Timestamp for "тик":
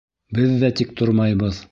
0.79-0.95